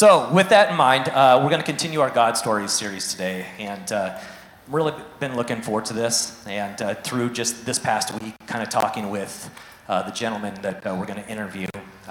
[0.00, 3.44] So, with that in mind, uh, we're going to continue our God Stories series today.
[3.58, 4.18] And uh,
[4.66, 6.42] really been looking forward to this.
[6.46, 9.50] And uh, through just this past week, kind of talking with
[9.88, 11.66] uh, the gentleman that uh, we're going to interview,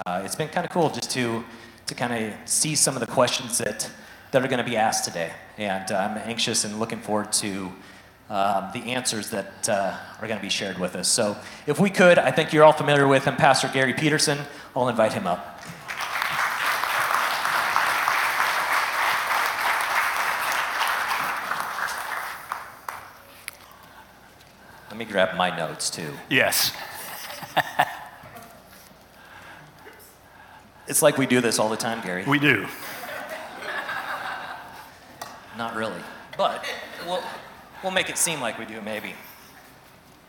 [0.06, 1.42] it's been kind of cool just to,
[1.88, 3.90] to kind of see some of the questions that,
[4.30, 5.32] that are going to be asked today.
[5.58, 7.72] And I'm anxious and looking forward to
[8.28, 11.08] um, the answers that uh, are going to be shared with us.
[11.08, 11.36] So,
[11.66, 14.38] if we could, I think you're all familiar with him, Pastor Gary Peterson.
[14.76, 15.59] I'll invite him up.
[25.10, 26.12] Grab my notes too.
[26.28, 26.72] Yes.
[30.90, 32.24] It's like we do this all the time, Gary.
[32.26, 32.66] We do.
[35.56, 36.00] Not really,
[36.36, 36.64] but
[37.06, 37.22] we'll,
[37.84, 39.14] we'll make it seem like we do, maybe.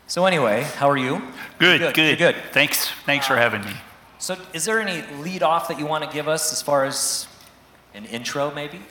[0.05, 1.20] So, anyway, how are you?
[1.57, 2.18] Good, Good, good.
[2.20, 2.35] good.
[2.52, 3.73] Thanks, thanks for having me.
[4.20, 7.27] So, is there any lead off that you want to give us as far as
[7.95, 8.82] an intro, maybe?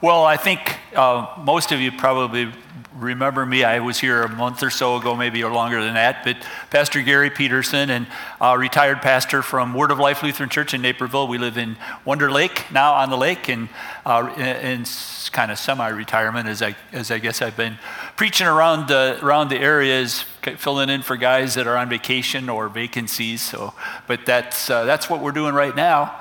[0.00, 2.52] Well, I think uh, most of you probably
[2.94, 3.64] remember me.
[3.64, 6.22] I was here a month or so ago, maybe or longer than that.
[6.22, 6.36] But
[6.70, 8.06] Pastor Gary Peterson, and
[8.40, 11.26] retired pastor from Word of Life Lutheran Church in Naperville.
[11.26, 13.68] We live in Wonder Lake now on the lake, and
[14.06, 14.84] uh, in, in
[15.32, 17.76] kind of semi-retirement, as I as I guess I've been
[18.16, 20.22] preaching around the around the areas,
[20.58, 23.42] filling in for guys that are on vacation or vacancies.
[23.42, 23.74] So,
[24.06, 26.20] but that's uh, that's what we're doing right now.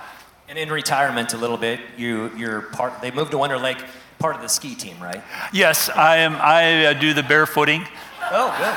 [0.50, 3.84] And in retirement a little bit, you, you're part, they moved to Wonder Lake,
[4.18, 5.22] part of the ski team, right?
[5.52, 6.36] Yes, I am.
[6.38, 7.86] I uh, do the barefooting.
[8.32, 8.74] Oh, good.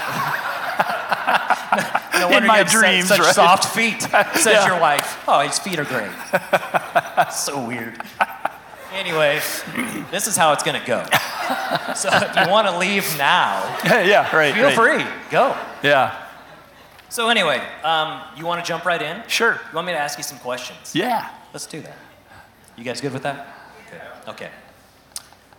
[2.21, 3.35] no wonder my have such- dreams, such, right?
[3.35, 4.03] soft feet,
[4.35, 4.67] says Yeah.
[4.67, 5.23] your wife.
[5.29, 6.11] Oh, his feet are great.
[7.33, 8.01] so weird.
[8.93, 9.41] Anyway,
[10.11, 11.05] this is how it's going to go.
[11.95, 14.53] So if you want to leave now, yeah, right.
[14.53, 14.75] feel right.
[14.75, 15.05] free.
[15.31, 15.57] Go.
[15.85, 16.17] Yeah,
[17.09, 19.23] So anyway, um, you want to jump right in?
[19.29, 19.53] sure.
[19.53, 20.93] You want me to ask you some questions?
[20.95, 21.29] Yeah.
[21.53, 21.97] Let's do that.
[22.77, 23.47] You guys good with that?
[24.29, 24.51] Okay.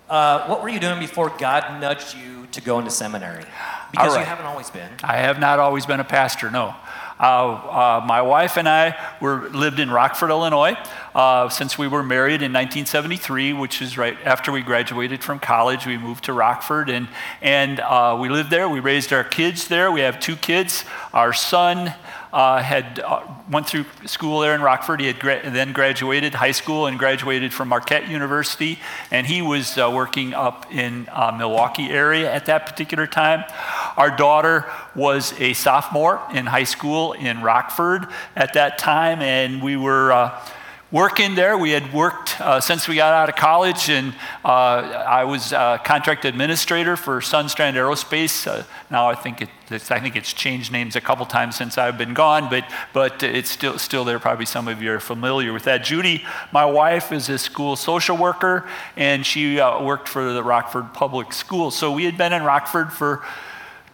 [0.10, 3.46] Uh, what were you doing before God nudged you to go into seminary?
[3.92, 4.90] Because All you haven't always been.
[5.04, 6.76] I have not always been a pastor, no.
[7.22, 10.76] Uh, uh, my wife and I were lived in Rockford, Illinois,
[11.14, 15.86] uh, since we were married in 1973, which is right after we graduated from college.
[15.86, 17.08] We moved to Rockford, and
[17.40, 18.68] and uh, we lived there.
[18.68, 19.92] We raised our kids there.
[19.92, 20.84] We have two kids.
[21.14, 21.94] Our son
[22.34, 23.22] uh, had uh,
[23.52, 25.00] went through school there in Rockford.
[25.00, 28.80] He had gra- then graduated high school and graduated from Marquette University,
[29.12, 31.08] and he was working up in
[31.38, 33.44] Milwaukee area at that particular time.
[33.98, 34.66] Our daughter
[34.96, 40.12] was a sophomore in high school in Rockford at that time, and we were.
[40.12, 40.46] Uh,
[40.92, 41.58] working there.
[41.58, 44.14] We had worked uh, since we got out of college, and
[44.44, 48.46] uh, I was uh, contract administrator for Sundstrand Aerospace.
[48.46, 51.78] Uh, now I think it, it's, I think it's changed names a couple times since
[51.78, 54.20] I've been gone, but but it's still still there.
[54.20, 55.84] Probably some of you are familiar with that.
[55.84, 60.94] Judy, my wife, is a school social worker, and she uh, worked for the Rockford
[60.94, 61.78] Public Schools.
[61.78, 63.24] So we had been in Rockford for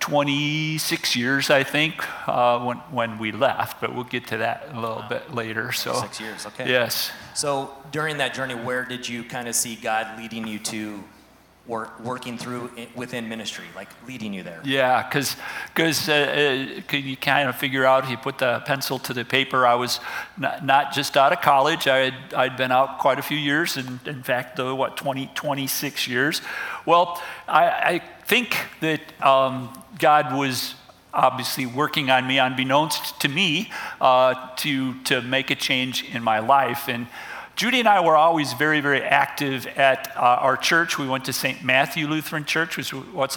[0.07, 4.79] 26 years, I think, uh, when, when we left, but we'll get to that a
[4.79, 5.73] little bit later.
[5.73, 6.69] So, Six years, okay.
[6.69, 7.11] Yes.
[7.33, 11.03] So during that journey, where did you kind of see God leading you to
[11.67, 14.61] work, working through within ministry, like leading you there?
[14.63, 15.35] Yeah, because
[16.09, 19.75] uh, uh, you kind of figure out, you put the pencil to the paper, I
[19.75, 19.99] was
[20.37, 23.77] not, not just out of college, I had, I'd been out quite a few years,
[23.77, 26.41] and in fact, uh, what, 20, 26 years.
[26.85, 30.75] Well, I, I think that um, God was
[31.13, 36.39] obviously working on me, unbeknownst to me, uh, to, to make a change in my
[36.39, 36.87] life.
[36.87, 37.07] And
[37.57, 40.99] Judy and I were always very, very active at uh, our church.
[40.99, 41.63] We went to St.
[41.63, 43.35] Matthew Lutheran Church, which was,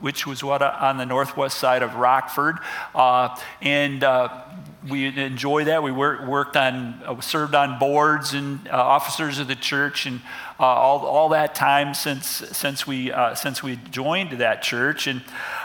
[0.00, 2.56] which was what, uh, on the northwest side of Rockford.
[2.96, 4.42] Uh, and uh,
[4.88, 5.84] we enjoyed that.
[5.84, 10.20] We worked, on, uh, served on boards and uh, officers of the church, and
[10.58, 15.06] all, all that time since, since, we, since we joined that church.
[15.06, 15.20] And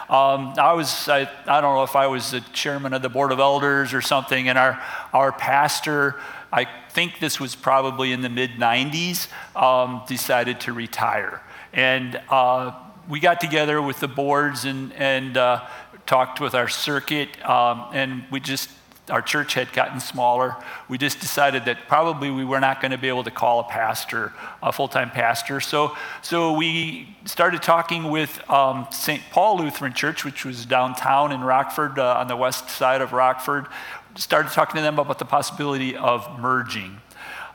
[0.10, 3.32] um, I was, I, I don't know if I was the chairman of the board
[3.32, 4.80] of elders or something, and our,
[5.12, 6.18] our pastor,
[6.56, 9.28] I think this was probably in the mid 90s,
[9.58, 11.42] um, decided to retire.
[11.74, 12.72] And uh,
[13.10, 15.66] we got together with the boards and, and uh,
[16.06, 18.69] talked with our circuit, um, and we just,
[19.10, 20.56] our church had gotten smaller.
[20.88, 23.66] We just decided that probably we were not going to be able to call a
[23.66, 24.31] pastor,
[24.63, 25.60] a full time pastor.
[25.60, 29.22] So, so we started talking with um, St.
[29.30, 33.68] Paul Lutheran Church, which was downtown in Rockford, uh, on the west side of Rockford.
[34.15, 37.01] Started talking to them about the possibility of merging.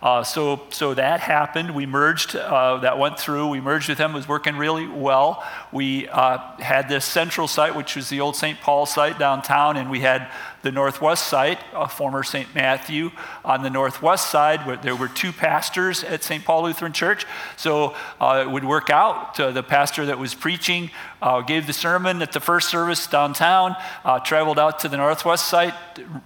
[0.02, 1.74] Uh, so, so that happened.
[1.74, 2.34] We merged.
[2.34, 3.48] Uh, that went through.
[3.48, 4.12] We merged with them.
[4.12, 5.44] It was working really well.
[5.72, 8.58] We uh, had this central site, which was the old St.
[8.60, 10.30] Paul site downtown, and we had
[10.62, 12.54] the northwest side, a former St.
[12.54, 13.10] Matthew.
[13.44, 16.44] On the northwest side, where there were two pastors at St.
[16.44, 17.26] Paul Lutheran Church.
[17.56, 19.38] So uh, it would work out.
[19.40, 20.90] Uh, the pastor that was preaching
[21.22, 25.46] uh, gave the sermon at the first service downtown, uh, traveled out to the northwest
[25.46, 25.74] site,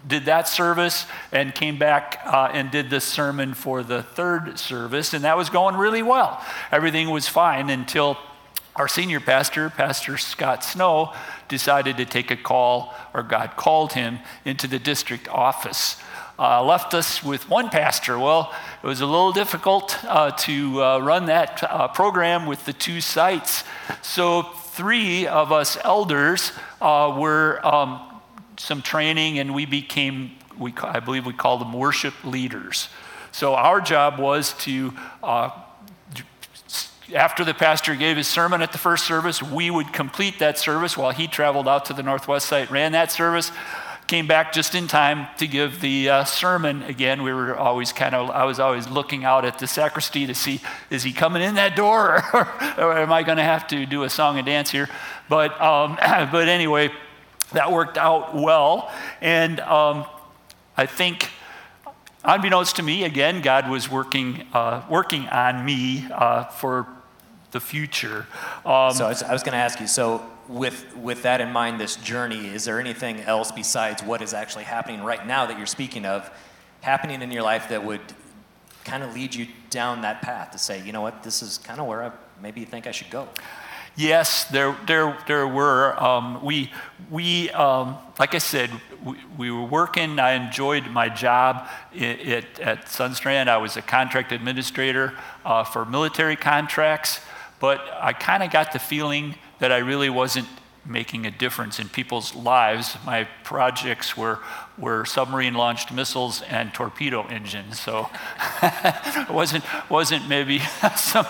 [0.06, 5.14] did that service, and came back uh, and did the sermon for the third service.
[5.14, 6.44] And that was going really well.
[6.72, 8.18] Everything was fine until
[8.76, 11.12] our senior pastor, Pastor Scott Snow,
[11.48, 15.96] decided to take a call, or God called him into the district office.
[16.36, 18.18] Uh, left us with one pastor.
[18.18, 22.72] Well, it was a little difficult uh, to uh, run that uh, program with the
[22.72, 23.62] two sites.
[24.02, 26.50] So, three of us elders
[26.80, 28.00] uh, were um,
[28.56, 32.88] some training, and we became, we, I believe we called them worship leaders.
[33.30, 34.92] So, our job was to
[35.22, 35.50] uh,
[37.12, 40.96] after the pastor gave his sermon at the first service, we would complete that service
[40.96, 43.50] while he traveled out to the northwest site, ran that service,
[44.06, 47.22] came back just in time to give the uh, sermon again.
[47.22, 50.60] We were always kind of, I was always looking out at the sacristy to see,
[50.90, 52.48] is he coming in that door or,
[52.78, 54.88] or am I going to have to do a song and dance here?
[55.28, 56.90] But, um, but anyway,
[57.52, 58.90] that worked out well.
[59.20, 60.06] And um,
[60.76, 61.30] I think
[62.24, 66.86] unbeknownst to me, again, God was working, uh, working on me uh, for
[67.52, 68.26] the future.
[68.64, 69.86] Um, so I was, was going to ask you.
[69.86, 74.34] So with with that in mind, this journey, is there anything else besides what is
[74.34, 76.30] actually happening right now that you're speaking of,
[76.82, 78.02] happening in your life that would
[78.84, 81.80] kind of lead you down that path to say, you know what, this is kind
[81.80, 82.12] of where I
[82.42, 83.28] maybe you think I should go?
[83.96, 86.02] Yes, there, there, there were.
[86.02, 86.70] Um, we,
[87.10, 88.70] we um, like I said,
[89.04, 90.18] we, we, were working.
[90.18, 93.48] I enjoyed my job at, at Sundstrand.
[93.48, 95.12] I was a contract administrator
[95.44, 97.20] uh, for military contracts,
[97.60, 100.48] but I kind of got the feeling that I really wasn't
[100.86, 102.96] making a difference in people's lives.
[103.06, 104.40] My projects were,
[104.76, 107.78] were submarine launched missiles and torpedo engines.
[107.78, 108.10] So
[108.62, 110.58] it wasn't, wasn't maybe
[110.96, 111.26] some,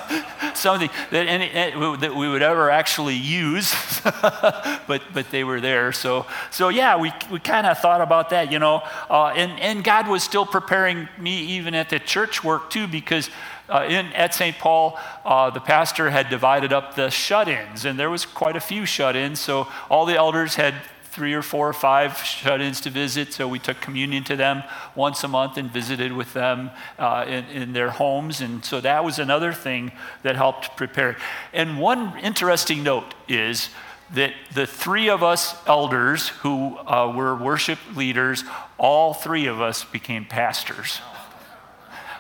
[0.55, 5.93] something that, any, eh, that we would ever actually use, but, but they were there.
[5.93, 8.83] So, so yeah, we, we kind of thought about that, you know.
[9.11, 13.29] Uh, and, and God was still preparing me even at the church work too, because
[13.69, 14.59] uh, in, at St.
[14.59, 18.61] Paul, uh, the pastor had divided up the shut ins, and there was quite a
[18.61, 19.41] few shut ins.
[19.41, 20.75] So all the elders had
[21.15, 23.33] three or four or five shut ins to visit.
[23.33, 24.63] So we took communion to them
[24.95, 28.41] once a month and visited with them uh, in, in, their homes.
[28.41, 31.17] And so that was another thing that helped prepare.
[31.53, 33.71] And one interesting note is
[34.13, 38.45] that the three of us elders who uh, were worship leaders,
[38.79, 41.01] all three of us became pastors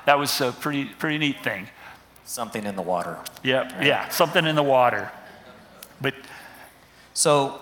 [0.04, 1.68] that was a pretty, pretty neat thing.
[2.24, 3.18] Something in the water.
[3.42, 3.86] Yeah, right?
[3.86, 5.10] yeah, something in the water.
[6.00, 6.14] But
[7.12, 7.60] so,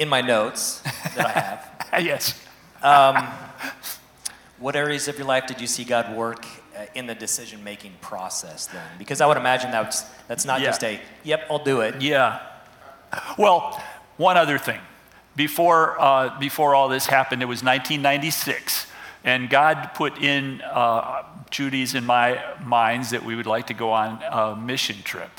[0.00, 0.80] in my notes
[1.14, 2.34] that I have, yes.
[2.82, 3.28] Um,
[4.58, 7.92] what areas of your life did you see God work uh, in the decision making
[8.00, 8.82] process then?
[8.98, 10.66] Because I would imagine that's, that's not yeah.
[10.66, 12.00] just a, yep, I'll do it.
[12.00, 12.40] Yeah.
[13.36, 13.82] Well,
[14.16, 14.80] one other thing.
[15.36, 18.86] Before, uh, before all this happened, it was 1996.
[19.22, 23.92] And God put in uh, Judy's and my minds that we would like to go
[23.92, 25.30] on a mission trip.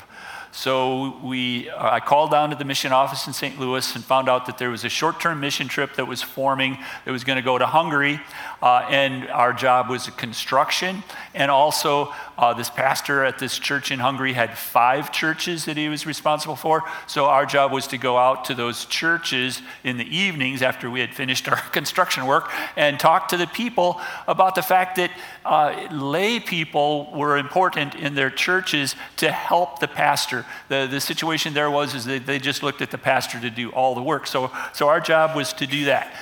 [0.54, 3.58] So we, uh, I called down to the mission office in St.
[3.58, 6.76] Louis and found out that there was a short-term mission trip that was forming
[7.06, 8.20] that was going to go to Hungary,
[8.60, 11.04] uh, and our job was construction.
[11.34, 15.88] And also, uh, this pastor at this church in Hungary had five churches that he
[15.88, 16.82] was responsible for.
[17.06, 21.00] So our job was to go out to those churches in the evenings after we
[21.00, 25.10] had finished our construction work and talk to the people about the fact that
[25.44, 31.54] uh, lay people were important in their churches to help the pastor the, the situation
[31.54, 34.26] there was is that they just looked at the pastor to do all the work.
[34.26, 36.14] So, so our job was to do that.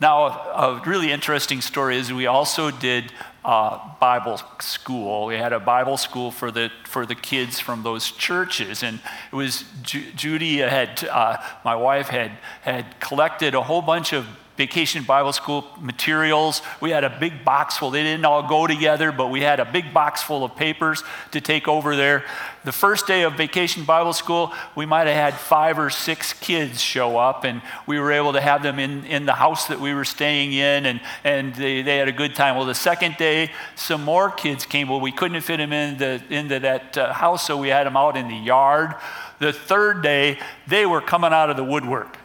[0.00, 3.12] Now, a, a really interesting story is we also did
[3.48, 5.24] uh, Bible school.
[5.24, 9.00] We had a Bible school for the for the kids from those churches, and
[9.32, 14.26] it was Ju- Judy had uh, my wife had had collected a whole bunch of
[14.58, 16.62] vacation Bible school materials.
[16.80, 17.92] We had a big box full.
[17.92, 21.40] They didn't all go together, but we had a big box full of papers to
[21.40, 22.24] take over there.
[22.64, 26.80] The first day of vacation Bible school, we might have had five or six kids
[26.80, 29.94] show up, and we were able to have them in, in the house that we
[29.94, 32.56] were staying in, and, and they, they had a good time.
[32.56, 34.88] Well, the second day, some more kids came.
[34.88, 38.16] Well, we couldn't fit them into, into that uh, house, so we had them out
[38.16, 38.96] in the yard.
[39.38, 42.18] The third day, they were coming out of the woodwork.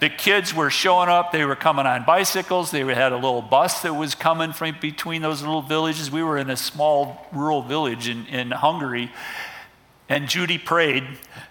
[0.00, 1.32] The kids were showing up.
[1.32, 2.70] They were coming on bicycles.
[2.70, 6.10] They had a little bus that was coming from between those little villages.
[6.10, 9.10] We were in a small rural village in, in Hungary.
[10.08, 11.04] And Judy prayed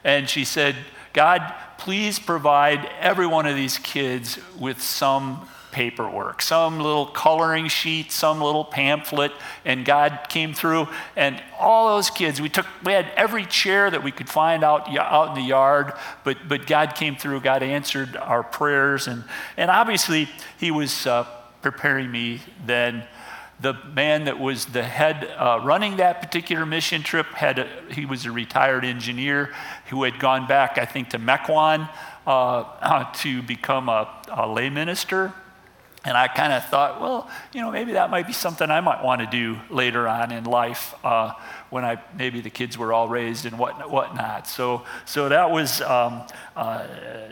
[0.03, 0.75] and she said,
[1.13, 8.09] God, please provide every one of these kids with some paperwork, some little coloring sheet,
[8.09, 9.33] some little pamphlet,
[9.65, 10.87] and God came through.
[11.17, 14.87] And all those kids, we took, we had every chair that we could find out,
[14.97, 15.91] out in the yard,
[16.23, 19.07] but, but God came through, God answered our prayers.
[19.07, 19.25] And,
[19.57, 21.25] and obviously, He was uh,
[21.61, 23.03] preparing me then
[23.59, 28.05] the man that was the head uh, running that particular mission trip had a, he
[28.05, 29.53] was a retired engineer
[29.89, 31.89] who had gone back i think to mequon
[32.27, 35.33] uh, to become a, a, lay minister
[36.05, 39.03] and i kind of thought well you know maybe that might be something i might
[39.03, 41.33] want to do later on in life uh,
[41.69, 45.81] when i maybe the kids were all raised and what whatnot so so that was
[45.81, 46.23] um,
[46.55, 46.59] uh,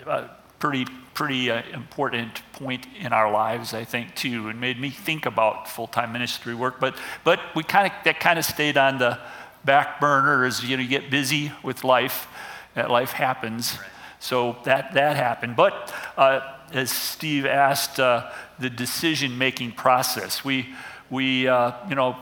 [0.05, 0.27] uh,
[0.59, 5.25] pretty pretty uh, important point in our lives, I think, too, and made me think
[5.25, 6.79] about full-time ministry work.
[6.79, 9.19] But but we kind of that kind of stayed on the
[9.63, 12.27] back burner as you know you get busy with life.
[12.75, 13.77] That life happens,
[14.23, 15.57] so that that happened.
[15.57, 16.39] But uh,
[16.71, 20.45] as Steve asked, uh, the decision-making process.
[20.45, 20.73] We
[21.09, 22.15] we uh, you know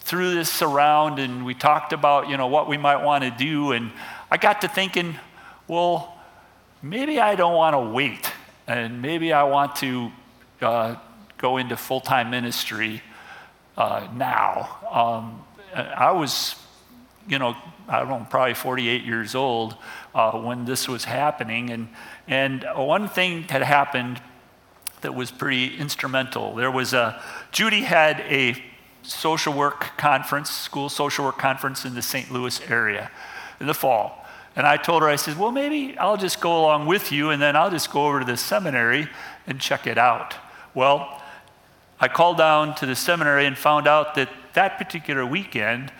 [0.00, 3.72] threw this around and we talked about you know what we might want to do,
[3.72, 3.92] and
[4.30, 5.16] I got to thinking,
[5.68, 6.18] well
[6.82, 8.30] maybe I don't want to wait,
[8.66, 10.12] and maybe I want to
[10.60, 10.96] uh,
[11.38, 13.00] go into full time ministry
[13.78, 14.68] uh, now.
[14.92, 16.54] Um, I was,
[17.26, 17.56] you know,
[17.88, 19.76] I don't know, probably 48 years old
[20.14, 21.88] uh, when this was happening, and
[22.26, 24.20] and one thing had happened
[25.02, 26.54] that was pretty instrumental.
[26.54, 27.22] There was a
[27.52, 28.62] Judy had a
[29.02, 32.32] social work conference, school social work conference in the St.
[32.32, 33.10] Louis area
[33.60, 34.26] in the fall.
[34.56, 37.42] And I told her, I said, well, maybe I'll just go along with you and
[37.42, 39.08] then I'll just go over to the seminary
[39.46, 40.36] and check it out.
[40.74, 41.20] Well,
[42.00, 45.92] I called down to the seminary and found out that that particular weekend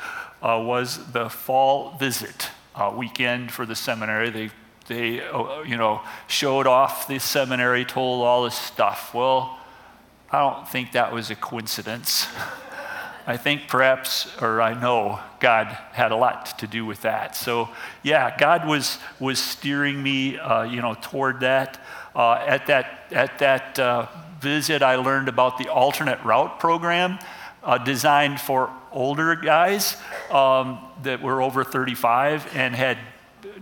[0.45, 4.29] uh, was the fall visit uh, weekend for the seminary.
[4.29, 4.51] They,
[4.87, 9.15] they uh, you know, showed off the seminary, told all this stuff.
[9.15, 9.59] Well,
[10.31, 12.29] I don't think that was a coincidence.
[13.27, 17.35] I think perhaps, or I know, God had a lot to do with that.
[17.35, 17.71] So,
[18.03, 21.83] yeah, God was was steering me, uh, you know, toward that.
[22.15, 24.09] Uh, at that at that uh,
[24.41, 27.19] visit, I learned about the alternate route program
[27.65, 29.97] uh, designed for older guys
[30.31, 32.99] um, that were over 35 and had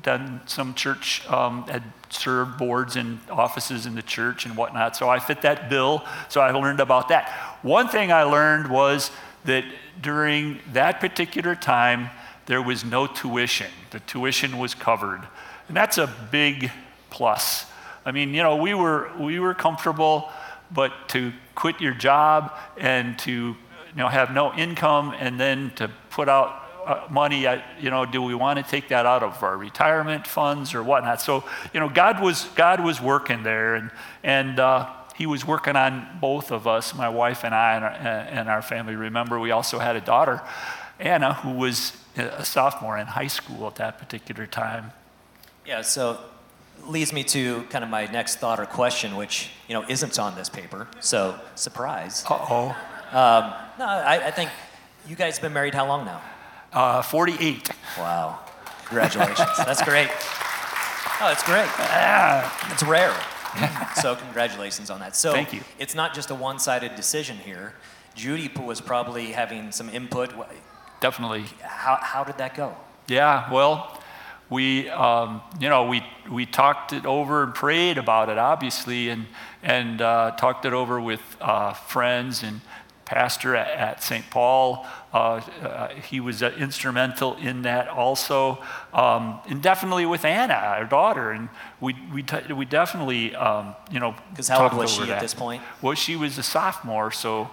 [0.02, 4.96] done some church um, had served boards and offices in the church and whatnot.
[4.96, 6.04] So I fit that bill.
[6.28, 7.30] So I learned about that.
[7.62, 9.10] One thing I learned was
[9.44, 9.64] that
[10.00, 12.10] during that particular time,
[12.46, 13.68] there was no tuition.
[13.90, 15.22] The tuition was covered.
[15.68, 16.70] And that's a big
[17.10, 17.66] plus.
[18.04, 20.30] I mean, you know, we were, we were comfortable,
[20.70, 23.56] but to quit your job and to
[23.94, 27.46] you know, have no income and then to put out uh, money,
[27.80, 31.20] you know, do we want to take that out of our retirement funds or whatnot?
[31.20, 33.76] So, you know, God was, God was working there.
[33.76, 33.90] And,
[34.24, 37.90] and uh, he was working on both of us, my wife and I, and our,
[37.92, 38.96] and our, family.
[38.96, 40.42] Remember, we also had a daughter,
[40.98, 44.92] Anna, who was a sophomore in high school at that particular time.
[45.64, 46.18] Yeah, so
[46.86, 50.34] leads me to kind of my next thought or question, which you know isn't on
[50.34, 50.88] this paper.
[51.00, 52.24] So surprise.
[52.28, 52.76] Uh oh.
[53.12, 54.48] Um, no, I, I, think
[55.06, 56.22] you guys have been married how long now?
[56.72, 57.68] Uh, 48.
[57.98, 58.38] Wow.
[58.86, 59.38] Congratulations.
[59.58, 60.08] that's great.
[61.20, 61.68] Oh, that's great.
[62.72, 63.14] It's rare.
[64.00, 65.14] so congratulations on that.
[65.14, 65.60] So Thank you.
[65.78, 67.74] it's not just a one-sided decision here.
[68.14, 70.32] Judy was probably having some input.
[71.00, 71.44] Definitely.
[71.60, 72.74] How, how did that go?
[73.08, 74.00] Yeah, well,
[74.48, 79.26] we, um, you know, we, we talked it over and prayed about it, obviously, and,
[79.62, 82.60] and uh, talked it over with uh, friends and
[83.04, 84.28] pastor at, at St.
[84.30, 84.86] Paul.
[85.12, 85.16] Uh,
[85.62, 88.58] uh, he was uh, instrumental in that also,
[88.94, 91.48] um, and definitely with Anna, our daughter, and
[91.80, 94.14] we we, t- we definitely um, you know.
[94.30, 95.10] Because how old was she that.
[95.10, 95.62] at this point?
[95.82, 97.50] Well, she was a sophomore, so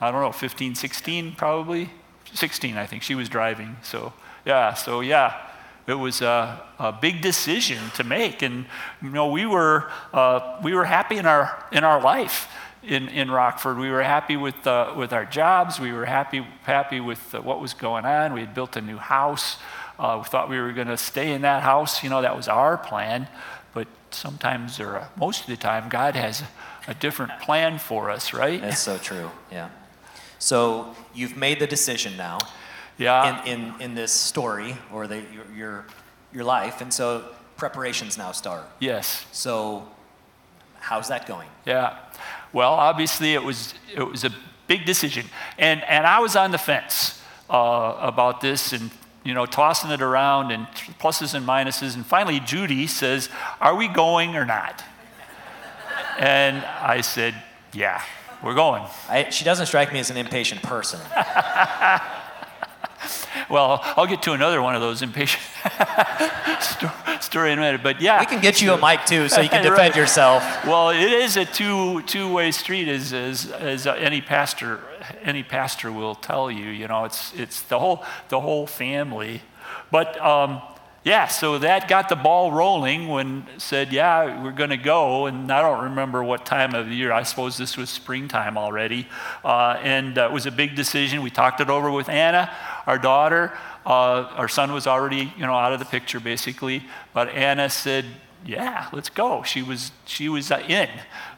[0.00, 1.90] I don't know, 15, 16 probably,
[2.32, 3.02] 16 I think.
[3.02, 4.12] She was driving, so
[4.44, 5.44] yeah, so yeah.
[5.86, 8.66] It was a, a big decision to make, and
[9.00, 12.46] you know we were uh, we were happy in our in our life
[12.82, 13.78] in, in Rockford.
[13.78, 15.80] We were happy with, uh, with our jobs.
[15.80, 18.32] We were happy, happy with uh, what was going on.
[18.32, 19.56] We had built a new house.
[19.98, 22.02] Uh, we thought we were going to stay in that house.
[22.02, 23.28] You know, that was our plan.
[23.74, 26.48] But sometimes, or uh, most of the time, God has a,
[26.90, 28.60] a different plan for us, right?
[28.60, 29.68] That's so true, yeah.
[30.38, 32.38] So you've made the decision now.
[32.96, 33.44] Yeah.
[33.44, 35.86] In, in, in this story or the, your, your,
[36.32, 36.80] your life.
[36.80, 37.24] And so
[37.56, 38.64] preparations now start.
[38.80, 39.24] Yes.
[39.30, 39.86] So
[40.80, 41.48] how's that going?
[41.64, 41.96] Yeah.
[42.52, 44.34] Well, obviously, it was, it was a
[44.66, 45.26] big decision.
[45.58, 48.90] And, and I was on the fence uh, about this and,
[49.24, 50.66] you know, tossing it around and
[51.00, 51.94] pluses and minuses.
[51.94, 53.28] And finally, Judy says,
[53.60, 54.82] Are we going or not?
[56.18, 57.34] And I said,
[57.72, 58.02] Yeah,
[58.42, 58.84] we're going.
[59.08, 61.00] I, she doesn't strike me as an impatient person.
[63.50, 65.42] Well, I'll get to another one of those impatient
[67.20, 67.82] story in a minute.
[67.82, 69.70] But yeah, We can get you a mic too, so you can Right.
[69.70, 70.42] defend yourself.
[70.66, 74.80] Well, it is a two two way street, as, as as any pastor
[75.22, 76.66] any pastor will tell you.
[76.66, 79.42] You know, it's it's the whole the whole family.
[79.90, 80.60] But um,
[81.04, 85.26] yeah, so that got the ball rolling when said, yeah, we're going to go.
[85.26, 87.12] And I don't remember what time of the year.
[87.12, 89.06] I suppose this was springtime already,
[89.44, 91.22] uh, and uh, it was a big decision.
[91.22, 92.50] We talked it over with Anna,
[92.86, 93.56] our daughter.
[93.86, 96.82] Uh, our son was already, you know, out of the picture basically.
[97.14, 98.04] But Anna said,
[98.44, 99.42] yeah, let's go.
[99.42, 100.88] She was she was uh, in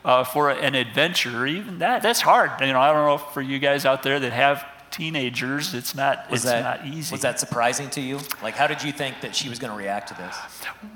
[0.05, 1.47] uh, for an adventure.
[1.47, 2.51] Even that that's hard.
[2.61, 6.31] You know, I don't know for you guys out there that have teenagers, it's not
[6.31, 7.13] Was it's that not easy.
[7.13, 8.21] was that surprising to you?
[8.43, 10.37] Like, how did you think that she was going to react to this?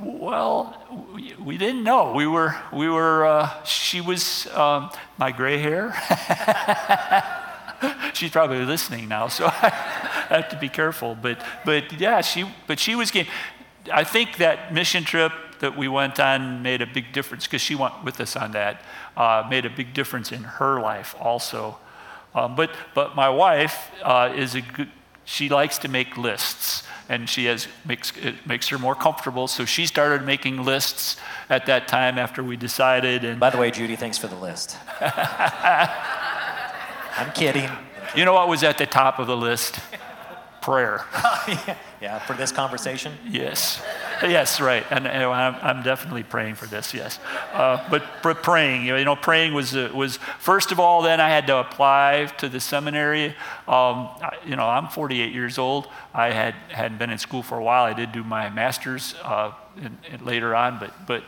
[0.00, 0.76] Well,
[1.14, 2.12] we, we didn't know.
[2.12, 3.26] We were we were.
[3.26, 5.94] Uh, she was um, my gray hair.
[8.14, 9.68] She's probably listening now, so I
[10.30, 11.16] have to be careful.
[11.20, 13.26] But but yeah, she but she was game.
[13.92, 17.74] I think that mission trip that we went on made a big difference because she
[17.74, 18.82] went with us on that.
[19.16, 21.78] Uh, made a big difference in her life also.
[22.34, 24.88] Um, but but my wife uh, is a good.
[25.24, 29.46] She likes to make lists, and she has makes it makes her more comfortable.
[29.48, 31.16] So she started making lists
[31.48, 33.24] at that time after we decided.
[33.24, 34.76] And By the way, Judy, thanks for the list.
[37.16, 37.70] I'm kidding.
[38.16, 39.78] you know what was at the top of the list?
[40.64, 41.04] Prayer.
[42.04, 43.14] Yeah, for this conversation.
[43.26, 43.82] Yes.
[44.20, 44.84] Yes, right.
[44.90, 47.18] And, and I'm, I'm definitely praying for this, yes.
[47.54, 51.30] Uh, but, but praying, you know, praying was, uh, was, first of all, then I
[51.30, 53.28] had to apply to the seminary.
[53.66, 55.88] Um, I, you know, I'm 48 years old.
[56.12, 57.84] I had, hadn't been in school for a while.
[57.84, 61.24] I did do my master's uh, in, in later on, but, but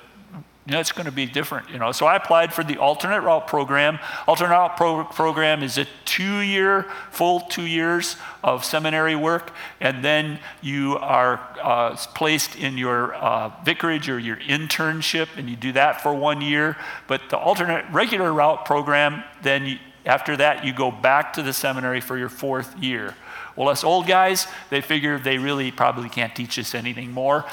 [0.66, 1.92] you know, it's going to be different, you know.
[1.92, 4.00] So I applied for the alternate route program.
[4.26, 10.40] Alternate route pro- program is a two-year, full two years of seminary work, and then
[10.62, 16.00] you are uh, placed in your uh, vicarage or your internship, and you do that
[16.00, 16.76] for one year.
[17.07, 21.52] But the alternate regular route program, then you, after that, you go back to the
[21.52, 23.14] seminary for your fourth year.
[23.57, 27.47] Well, us old guys, they figure they really probably can't teach us anything more.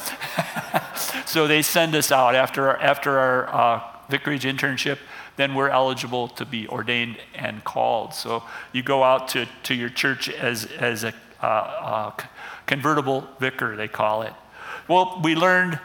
[1.26, 5.00] so they send us out after our, after our uh, vicarage internship.
[5.36, 8.14] Then we're eligible to be ordained and called.
[8.14, 12.12] So you go out to, to your church as, as a uh, uh,
[12.66, 14.34] convertible vicar, they call it.
[14.88, 15.80] Well, we learned,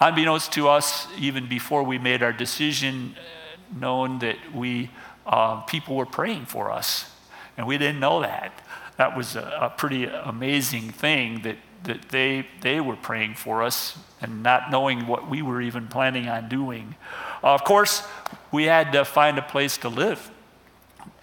[0.00, 4.90] unbeknownst to us, even before we made our decision, uh, known that we
[5.26, 7.10] uh, people were praying for us,
[7.56, 8.52] and we didn't know that.
[8.96, 13.98] That was a, a pretty amazing thing that that they they were praying for us
[14.20, 16.94] and not knowing what we were even planning on doing.
[17.42, 18.06] Uh, of course,
[18.52, 20.30] we had to find a place to live.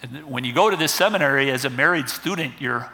[0.01, 2.91] And when you go to this seminary as a married student, your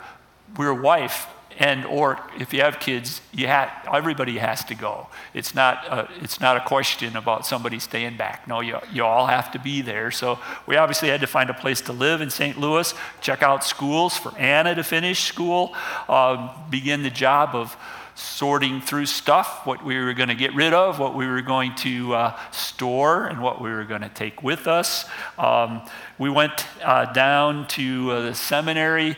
[0.57, 5.07] your wife and or if you have kids, you have, everybody has to go.
[5.33, 8.47] It's not a, it's not a question about somebody staying back.
[8.47, 10.11] No, you, you all have to be there.
[10.11, 12.59] So we obviously had to find a place to live in St.
[12.59, 15.73] Louis, check out schools for Anna to finish school,
[16.09, 17.77] um, begin the job of
[18.15, 21.75] sorting through stuff, what we were going to get rid of, what we were going
[21.75, 25.05] to uh, store, and what we were going to take with us.
[25.37, 25.81] Um,
[26.17, 29.17] we went uh, down to uh, the seminary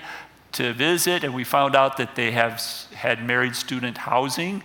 [0.58, 2.60] to visit, and we found out that they have
[2.93, 4.63] had married student housing.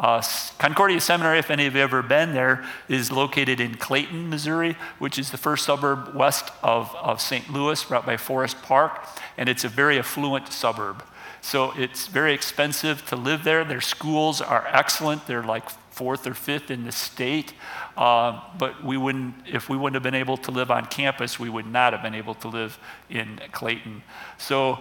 [0.00, 0.20] Uh,
[0.58, 4.76] Concordia Seminary, if any of you have ever been there, is located in Clayton, Missouri,
[4.98, 7.48] which is the first suburb west of, of St.
[7.52, 9.06] Louis, right by Forest Park,
[9.38, 11.04] and it's a very affluent suburb.
[11.42, 13.64] So it's very expensive to live there.
[13.64, 15.26] Their schools are excellent.
[15.28, 17.52] They're like fourth or fifth in the state.
[17.96, 21.50] Uh, but we wouldn't, if we wouldn't have been able to live on campus, we
[21.50, 22.78] would not have been able to live
[23.10, 24.02] in Clayton.
[24.38, 24.78] So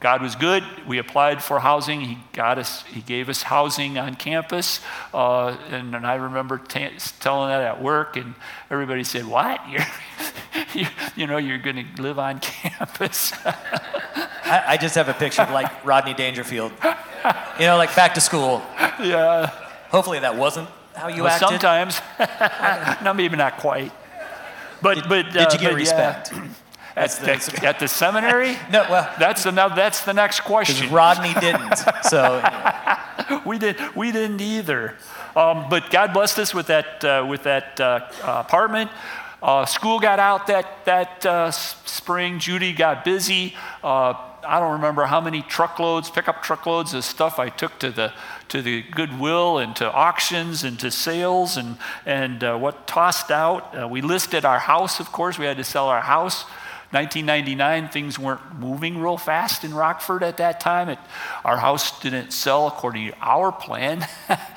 [0.00, 0.64] God was good.
[0.86, 2.00] We applied for housing.
[2.00, 2.84] He got us.
[2.84, 4.80] He gave us housing on campus,
[5.12, 6.88] uh, and, and, I remember t-
[7.20, 8.34] telling that at work, and
[8.70, 9.60] everybody said, "What?
[9.70, 9.86] You're,
[10.72, 10.86] you,
[11.16, 15.50] you know, you're going to live on campus?" I, I, just have a picture of
[15.50, 16.72] like Rodney Dangerfield,
[17.58, 18.62] you know, like back to school.
[19.00, 19.46] Yeah.
[19.90, 21.48] Hopefully that wasn't how you well, acted.
[21.48, 22.00] Sometimes,
[23.04, 23.92] no, maybe not quite.
[24.82, 26.32] But did, but did you get but, respect?
[26.32, 26.48] Yeah.
[27.00, 28.56] At, the, at the seminary?
[28.70, 30.92] no, well, that's the, now that's the next question.
[30.92, 32.42] Rodney didn't, so
[33.46, 34.96] we did we didn't either.
[35.34, 38.90] Um, but God blessed us with that uh, with that uh, apartment.
[39.42, 42.38] Uh, school got out that that uh, spring.
[42.38, 43.56] Judy got busy.
[43.82, 44.14] Uh,
[44.46, 48.12] I don't remember how many truckloads, pickup truckloads of stuff I took to the
[48.48, 53.78] to the Goodwill and to auctions and to sales and and uh, what tossed out.
[53.78, 55.38] Uh, we listed our house, of course.
[55.38, 56.44] We had to sell our house.
[56.92, 60.88] 1999, things weren't moving real fast in Rockford at that time.
[60.88, 60.98] It,
[61.44, 64.06] our house didn't sell according to our plan,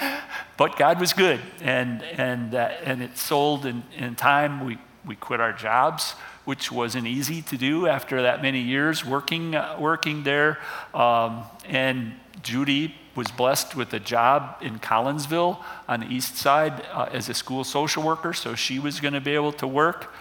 [0.57, 4.65] but God was good, and and uh, and it sold in, in time.
[4.65, 6.15] We we quit our jobs
[6.45, 10.59] which wasn't easy to do after that many years working, uh, working there.
[10.93, 17.07] Um, and Judy was blessed with a job in Collinsville on the east side uh,
[17.11, 20.13] as a school social worker, so she was going to be able to work.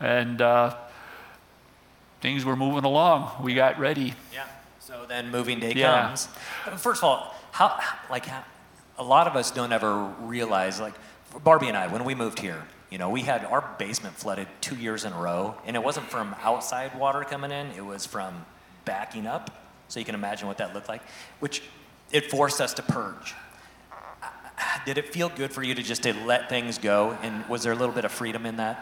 [0.00, 0.76] And uh,
[2.20, 3.42] things were moving along.
[3.42, 4.14] We got ready.
[4.32, 4.44] Yeah.
[4.80, 6.08] So then moving day Yeah.
[6.08, 6.28] comes.
[6.76, 8.44] First of all, how like how,
[8.98, 10.94] a lot of us don't ever realize like
[11.42, 14.76] Barbie and I when we moved here, you know, we had our basement flooded two
[14.76, 18.46] years in a row, and it wasn't from outside water coming in; it was from
[18.84, 19.50] backing up.
[19.88, 21.02] So you can imagine what that looked like,
[21.40, 21.62] which
[22.12, 23.34] it forced us to purge.
[24.84, 27.72] Did it feel good for you to just to let things go, and was there
[27.72, 28.80] a little bit of freedom in that?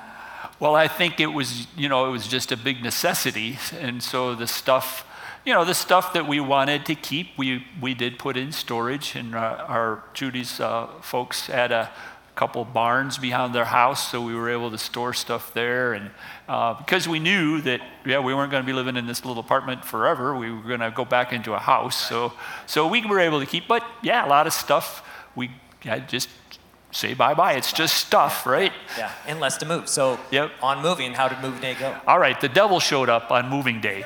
[0.61, 3.59] Well, I think it was, you know, it was just a big necessity.
[3.79, 5.07] And so the stuff,
[5.45, 9.17] you know, the stuff that we wanted to keep, we, we did put in storage.
[9.17, 11.91] And uh, our Judy's uh, folks had a
[12.35, 15.93] couple barns behind their house, so we were able to store stuff there.
[15.93, 16.11] And
[16.49, 19.41] uh, because we knew that, yeah, we weren't going to be living in this little
[19.41, 21.97] apartment forever, we were going to go back into a house.
[21.97, 22.33] So,
[22.67, 26.29] so we were able to keep, but yeah, a lot of stuff we had just
[26.95, 27.55] say bye bye.
[27.55, 28.73] It's just stuff, right?
[28.97, 29.89] Yeah, and less to move.
[29.89, 30.53] So Yep.
[30.63, 31.95] on moving, how did move day go?
[32.07, 34.05] All right, the devil showed up on moving day.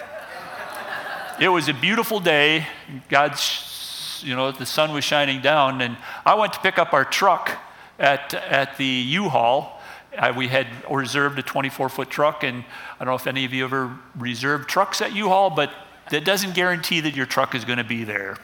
[1.41, 2.67] It was a beautiful day.
[3.09, 5.97] God's, you know, the sun was shining down, and
[6.27, 7.57] I went to pick up our truck
[7.99, 9.81] at, at the U-Haul.
[10.17, 12.65] Uh, we had reserved a 24 foot truck, and
[12.99, 15.71] I don't know if any of you ever reserved trucks at U-Haul, but
[16.11, 18.37] that doesn't guarantee that your truck is going to be there.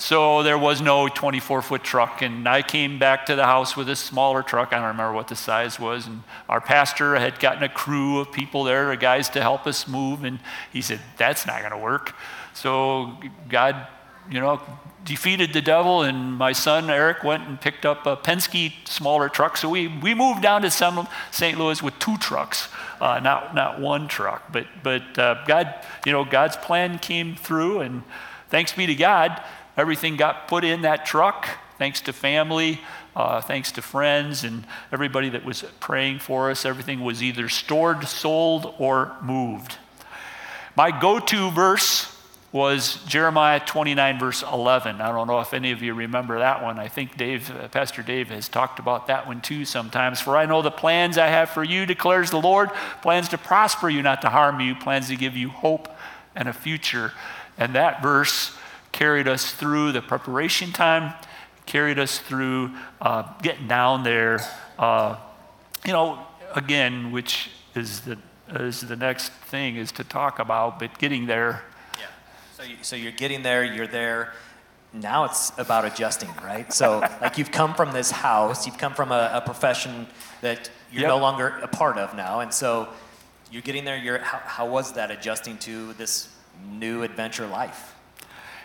[0.00, 2.22] So there was no 24 foot truck.
[2.22, 4.72] And I came back to the house with a smaller truck.
[4.72, 6.06] I don't remember what the size was.
[6.06, 10.24] And our pastor had gotten a crew of people there, guys to help us move.
[10.24, 10.40] And
[10.72, 12.14] he said, That's not going to work.
[12.54, 13.18] So
[13.50, 13.86] God,
[14.30, 14.62] you know,
[15.04, 16.00] defeated the devil.
[16.00, 19.58] And my son Eric went and picked up a Penske smaller truck.
[19.58, 21.58] So we, we moved down to St.
[21.58, 22.68] Louis with two trucks.
[23.02, 25.74] Uh, not, not one truck, but, but uh, God,
[26.06, 28.02] you know, God's plan came through, and
[28.50, 29.42] thanks be to God,
[29.80, 32.82] Everything got put in that truck, thanks to family,
[33.16, 36.66] uh, thanks to friends, and everybody that was praying for us.
[36.66, 39.78] Everything was either stored, sold, or moved.
[40.76, 42.14] My go to verse
[42.52, 45.00] was Jeremiah 29, verse 11.
[45.00, 46.78] I don't know if any of you remember that one.
[46.78, 50.20] I think Dave, uh, Pastor Dave has talked about that one too sometimes.
[50.20, 52.68] For I know the plans I have for you, declares the Lord
[53.00, 55.88] plans to prosper you, not to harm you, plans to give you hope
[56.36, 57.12] and a future.
[57.56, 58.54] And that verse
[58.92, 61.14] carried us through the preparation time,
[61.66, 64.40] carried us through uh, getting down there.
[64.78, 65.16] Uh,
[65.86, 66.18] you know,
[66.54, 68.18] again, which is the
[68.50, 71.62] is the next thing is to talk about, but getting there.
[71.98, 72.06] Yeah.
[72.56, 74.32] So, you, so you're getting there, you're there.
[74.92, 76.72] Now it's about adjusting, right?
[76.72, 80.08] So, like you've come from this house, you've come from a, a profession
[80.40, 81.08] that you're Yep.
[81.10, 82.88] no longer a part of now, and so
[83.52, 83.96] you're getting there.
[83.96, 86.28] You're how, how was that adjusting to this
[86.72, 87.94] new adventure life?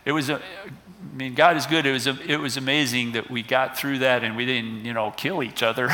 [0.05, 1.85] It was, a, I mean, God is good.
[1.85, 5.11] It was, it was amazing that we got through that and we didn't, you know,
[5.11, 5.89] kill each other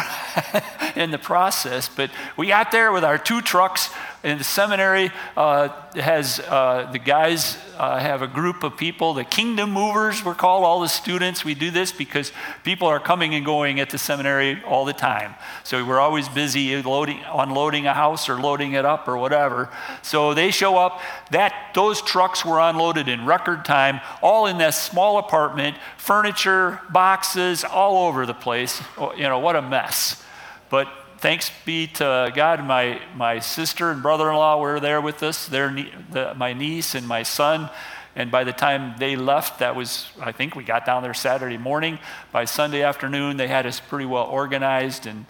[0.96, 1.90] in the process.
[1.90, 3.90] But we got there with our two trucks.
[4.24, 9.24] in the seminary uh, has, uh, the guys uh, have a group of people, the
[9.24, 11.44] kingdom movers, we're called, all the students.
[11.44, 12.32] We do this because
[12.64, 15.36] people are coming and going at the seminary all the time.
[15.64, 19.70] So we're always busy loading, unloading a house or loading it up or whatever.
[20.02, 21.02] So they show up.
[21.32, 27.64] That, those trucks were unloaded in record time, all in that small apartment, furniture, boxes,
[27.64, 28.82] all over the place.
[28.98, 30.24] Oh, You know, what a mess.
[30.70, 30.88] But
[31.22, 35.46] thanks be to God, my, my sister and brother in law were there with us,
[35.46, 35.70] their,
[36.12, 37.70] the, my niece and my son.
[38.16, 41.60] And by the time they left, that was, I think we got down there Saturday
[41.60, 42.00] morning.
[42.32, 45.06] By Sunday afternoon, they had us pretty well organized.
[45.06, 45.28] And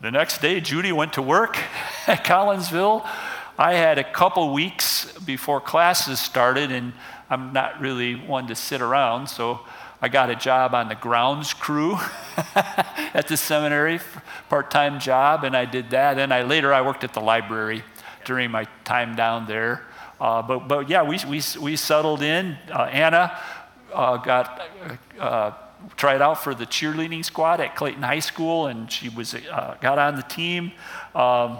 [0.00, 1.58] the next day, Judy went to work
[2.06, 3.04] at Collinsville.
[3.58, 6.92] I had a couple weeks before classes started, and
[7.28, 9.58] I'm not really one to sit around, so
[10.00, 11.94] I got a job on the grounds crew
[12.54, 13.98] at the seminary,
[14.48, 16.14] part-time job, and I did that.
[16.14, 17.82] Then I later I worked at the library
[18.24, 19.86] during my time down there.
[20.20, 22.56] Uh, but but yeah, we we we settled in.
[22.70, 23.38] Uh, Anna
[23.92, 24.68] uh, got.
[25.18, 25.52] Uh,
[25.96, 29.98] tried out for the cheerleading squad at Clayton High School, and she was uh, got
[29.98, 30.72] on the team.
[31.14, 31.58] Um,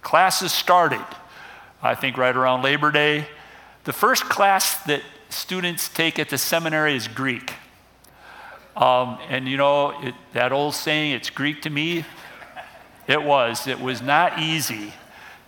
[0.00, 1.04] classes started,
[1.82, 3.28] I think, right around Labor Day.
[3.84, 5.02] the first class that
[5.36, 7.54] students take at the seminary is Greek.
[8.76, 12.04] Um, and you know, it, that old saying, it's Greek to me,
[13.06, 13.66] it was.
[13.66, 14.92] It was not easy.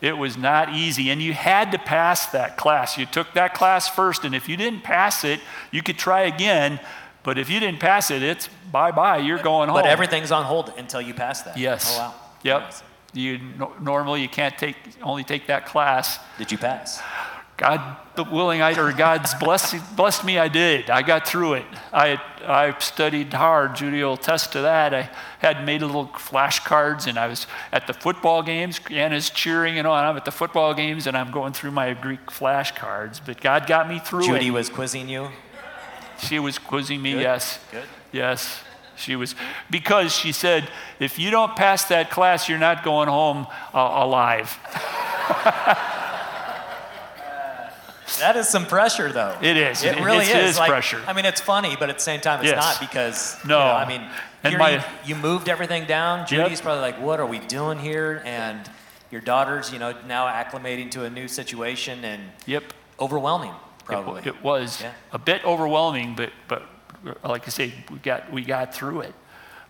[0.00, 1.10] It was not easy.
[1.10, 2.96] And you had to pass that class.
[2.96, 5.40] You took that class first, and if you didn't pass it,
[5.72, 6.78] you could try again.
[7.24, 9.82] But if you didn't pass it, it's bye bye, you're going home.
[9.82, 11.58] But everything's on hold until you pass that.
[11.58, 11.96] Yes.
[11.96, 12.14] Oh, wow.
[12.44, 12.60] Yep.
[12.60, 12.82] Nice.
[13.12, 16.20] You no, normally you can't take only take that class.
[16.38, 17.00] Did you pass?
[17.58, 17.96] God
[18.30, 20.90] willing, I, or God's blessed, blessed me, I did.
[20.90, 21.66] I got through it.
[21.92, 23.74] I, I studied hard.
[23.74, 24.94] Judy will attest to that.
[24.94, 28.80] I had made little flashcards, and I was at the football games.
[28.90, 31.94] Anna's cheering, you know, and I'm at the football games, and I'm going through my
[31.94, 33.20] Greek flashcards.
[33.24, 34.52] But God got me through Judy it.
[34.52, 35.28] was quizzing you.
[36.18, 37.22] She was quizzing me, Good.
[37.22, 37.58] yes.
[37.72, 37.84] Good.
[38.12, 38.62] Yes,
[38.96, 39.34] she was.
[39.68, 40.68] Because she said,
[41.00, 44.56] if you don't pass that class, you're not going home uh, alive.
[48.20, 49.36] That is some pressure, though.
[49.40, 49.82] It is.
[49.84, 50.50] It It- really it is.
[50.52, 51.02] is like, pressure.
[51.06, 52.56] I mean, it's funny, but at the same time, it's Yes.
[52.64, 53.36] not because.
[53.44, 53.58] No.
[53.58, 54.10] You know, I mean,
[54.44, 56.20] And my- you, moved everything down.
[56.20, 56.28] Yep.
[56.28, 58.68] Judy's probably like, "What are we doing here?" And
[59.10, 62.72] your daughter's, you know, now acclimating to a new situation and Yep.
[63.00, 63.52] overwhelming,
[63.84, 64.22] probably.
[64.24, 64.90] it was Yeah.
[65.12, 66.62] a bit overwhelming, but, but
[67.24, 69.14] like I say, we got, we got through it.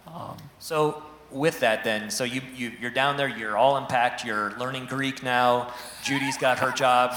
[0.07, 3.29] Um, so with that, then, so you, you you're down there.
[3.29, 4.25] You're all unpacked.
[4.25, 5.69] You're learning Greek now.
[6.03, 7.17] Judy's got her job.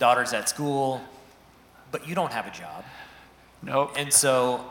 [0.00, 1.00] Daughter's at school,
[1.92, 2.84] but you don't have a job.
[3.62, 3.92] Nope.
[3.96, 4.64] And so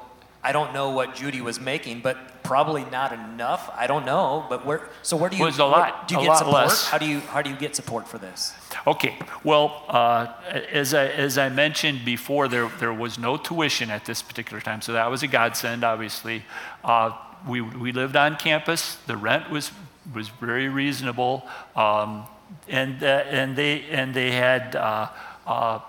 [0.44, 3.70] I don't know what Judy was making, but probably not enough.
[3.76, 4.90] I don't know, but where?
[5.04, 5.44] So where do you?
[5.46, 6.56] Was a lot- do you a get lot support?
[6.56, 6.88] less.
[6.88, 8.54] How do you how do you get support for this?
[8.88, 10.34] Okay, well, uh,
[10.72, 14.82] as, I, as I mentioned before, there, there was no tuition at this particular time,
[14.82, 16.44] so that was a godsend, obviously.
[16.84, 17.12] Uh,
[17.48, 19.72] we, we lived on campus, the rent was,
[20.14, 22.26] was very reasonable, um,
[22.68, 25.10] and, uh, and, they, and they had, uh,
[25.46, 25.80] uh,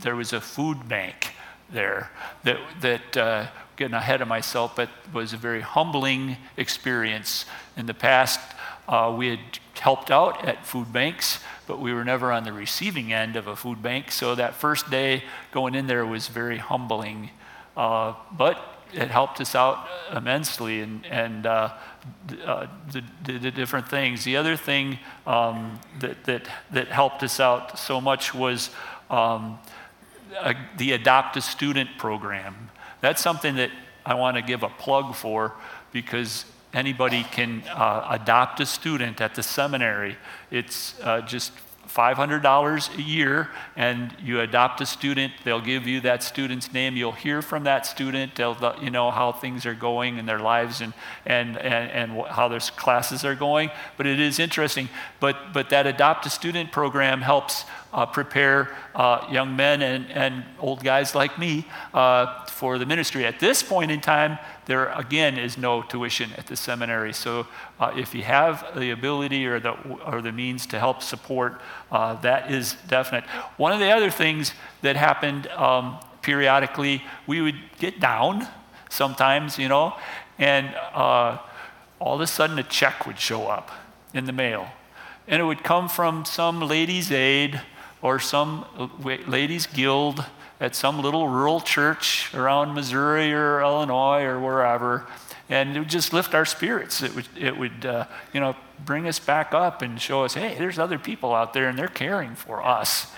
[0.00, 1.32] there was a food bank
[1.70, 2.10] there
[2.44, 7.44] that, that uh, getting ahead of myself, but was a very humbling experience.
[7.76, 8.40] In the past,
[8.88, 9.40] uh, we had
[9.80, 13.56] helped out at food banks, but we were never on the receiving end of a
[13.56, 14.10] food bank.
[14.10, 17.30] So that first day going in there was very humbling.
[17.74, 18.58] But
[18.92, 21.46] it helped us out immensely and, and
[22.44, 24.24] uh, the, the, the different things.
[24.24, 28.70] The other thing um, that, that, that helped us out so much was
[29.10, 29.58] um,
[30.76, 32.70] the Adopt a Student program.
[33.00, 33.70] That's something that
[34.04, 35.54] I want to give a plug for
[35.92, 40.16] because anybody can uh, adopt a student at the seminary.
[40.50, 41.52] It's uh, just
[41.88, 45.32] $500 a year, and you adopt a student.
[45.44, 46.96] They'll give you that student's name.
[46.96, 48.34] You'll hear from that student.
[48.34, 50.92] They'll you know how things are going in their lives and,
[51.24, 53.70] and, and, and how their classes are going.
[53.96, 54.88] But it is interesting.
[55.20, 57.64] But, but that adopt a student program helps
[57.96, 63.24] uh, prepare uh, young men and, and old guys like me uh, for the ministry.
[63.24, 67.14] At this point in time, there again is no tuition at the seminary.
[67.14, 67.46] So
[67.80, 69.70] uh, if you have the ability or the,
[70.04, 71.58] or the means to help support,
[71.90, 73.24] uh, that is definite.
[73.56, 78.46] One of the other things that happened um, periodically, we would get down
[78.90, 79.94] sometimes, you know,
[80.38, 81.38] and uh,
[81.98, 83.70] all of a sudden a check would show up
[84.12, 84.68] in the mail.
[85.26, 87.62] And it would come from some ladies' aid
[88.06, 88.64] or some
[89.00, 90.24] ladies' guild
[90.60, 95.04] at some little rural church around Missouri or Illinois or wherever.
[95.48, 97.02] And it would just lift our spirits.
[97.02, 100.54] It would, it would uh, you know, bring us back up and show us, hey,
[100.56, 103.10] there's other people out there and they're caring for us.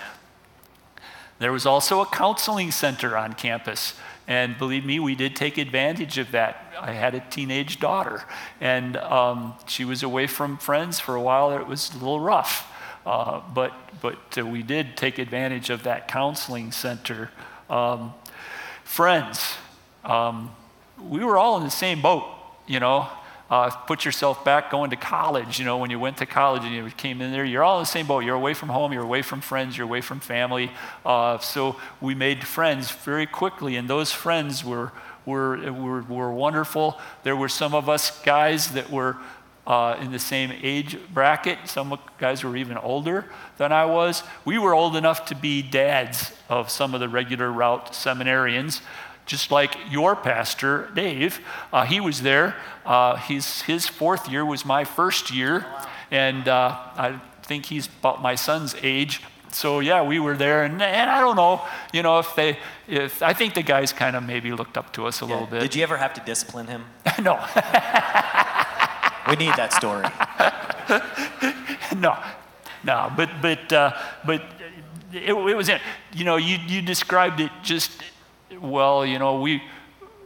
[1.37, 3.93] There was also a counseling center on campus.
[4.27, 6.73] And believe me, we did take advantage of that.
[6.79, 8.23] I had a teenage daughter,
[8.61, 11.51] and um, she was away from friends for a while.
[11.51, 12.68] It was a little rough.
[13.05, 17.29] Uh, but but uh, we did take advantage of that counseling center.
[17.69, 18.13] Um,
[18.83, 19.55] friends,
[20.03, 20.51] um,
[21.01, 22.25] we were all in the same boat,
[22.67, 23.07] you know.
[23.49, 26.71] Uh, put yourself back going to college, you know, when you went to college and
[26.71, 28.23] you came in there, you're all in the same boat.
[28.23, 30.69] You're away from home, you're away from friends, you're away from family.
[31.03, 34.91] Uh, so we made friends very quickly, and those friends were,
[35.25, 36.99] were, were, were wonderful.
[37.23, 39.17] There were some of us guys that were
[39.69, 41.59] uh, in the same age bracket.
[41.65, 43.25] Some guys were even older
[43.57, 44.23] than I was.
[44.43, 48.81] We were old enough to be dads of some of the regular route seminarians,
[49.27, 51.39] just like your pastor, Dave.
[51.71, 52.55] Uh, he was there.
[52.83, 55.67] Uh, his, his fourth year was my first year,
[56.09, 59.21] and uh, I think he's about my son's age.
[59.51, 61.61] So yeah, we were there, and, and I don't know,
[61.93, 65.05] you know, if they, if I think the guys kind of maybe looked up to
[65.05, 65.61] us a little bit.
[65.61, 66.85] Did you ever have to discipline him?
[67.21, 67.35] no,
[69.29, 70.05] We need that story.
[71.99, 72.17] no,
[72.83, 73.11] no.
[73.15, 74.41] But but uh, but
[75.13, 75.69] it, it was,
[76.13, 77.91] you know, you, you described it just,
[78.59, 79.63] well, you know, we,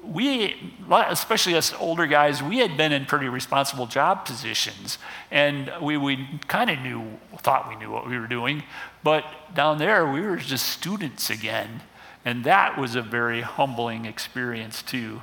[0.03, 0.55] we,
[0.89, 4.97] especially us older guys, we had been in pretty responsible job positions,
[5.31, 8.63] and we, we kind of knew, thought we knew what we were doing,
[9.03, 9.23] but
[9.55, 11.81] down there we were just students again,
[12.25, 15.21] and that was a very humbling experience too,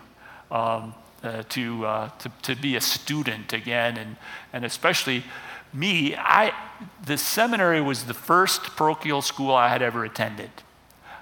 [0.50, 4.16] um, uh, to, uh, to to be a student again, and
[4.52, 5.24] and especially
[5.72, 6.52] me, I
[7.04, 10.50] the seminary was the first parochial school I had ever attended.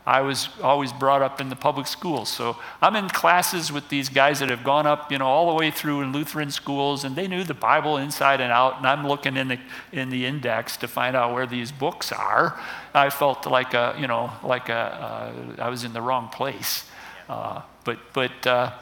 [0.06, 2.30] I was always brought up in the public schools.
[2.30, 5.54] So I'm in classes with these guys that have gone up, you know, all the
[5.54, 8.78] way through in Lutheran schools, and they knew the Bible inside and out.
[8.78, 9.58] And I'm looking in the
[9.92, 12.58] in the index to find out where these books are.
[12.94, 16.84] I felt like a, you know, like a, uh, I was in the wrong place.
[17.28, 18.46] Uh, but but.
[18.46, 18.72] Uh,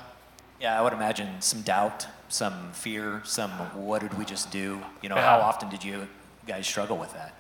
[0.61, 4.81] yeah, I would imagine some doubt, some fear, some what did we just do?
[5.03, 6.09] You know, how often did you
[6.47, 7.35] guys struggle with that?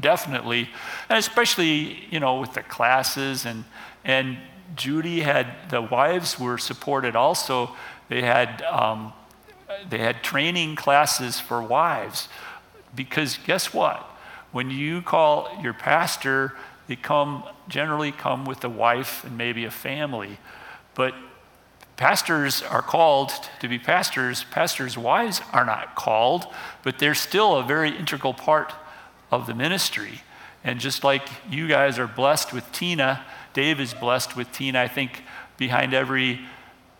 [0.00, 0.68] definitely,
[1.08, 3.64] and especially you know with the classes and
[4.04, 4.38] and
[4.76, 7.74] Judy had the wives were supported also.
[8.08, 9.12] They had um,
[9.88, 12.28] they had training classes for wives
[12.94, 14.00] because guess what?
[14.52, 16.54] When you call your pastor,
[16.86, 20.38] they come generally come with a wife and maybe a family,
[20.94, 21.14] but
[21.98, 24.44] pastors are called to be pastors.
[24.44, 26.46] Pastors' wives are not called,
[26.82, 28.72] but they're still a very integral part
[29.30, 30.22] of the ministry.
[30.64, 34.80] And just like you guys are blessed with Tina, Dave is blessed with Tina.
[34.80, 35.22] I think
[35.56, 36.40] behind every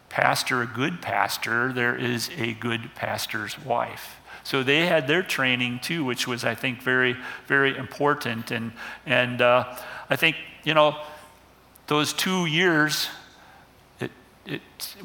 [0.08, 4.16] pastor, a good pastor, there is a good pastor's wife.
[4.42, 8.50] So they had their training too, which was, I think, very, very important.
[8.50, 8.72] And,
[9.06, 9.76] and uh,
[10.10, 10.96] I think, you know,
[11.86, 13.08] those two years,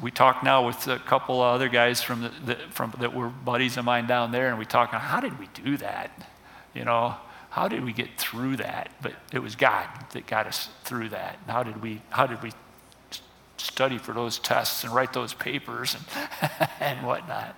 [0.02, 3.30] we talk now with a couple of other guys from, the, the, from that were
[3.30, 6.12] buddies of mine down there, and we talk, how did we do that?
[6.74, 7.16] You know,
[7.50, 8.92] how did we get through that?
[9.02, 11.38] But it was God that got us through that.
[11.44, 12.52] And how did we, how did we
[13.58, 17.56] study for those tests and write those papers and, and whatnot?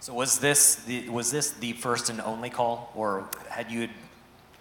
[0.00, 3.88] So was this the, was this the first and only call, or had you